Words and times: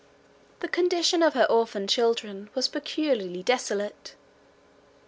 The 0.61 0.67
condition 0.67 1.21
of 1.21 1.35
her 1.35 1.45
orphan 1.45 1.85
children 1.85 2.49
was 2.55 2.67
peculiarly 2.67 3.43
desolate. 3.43 4.15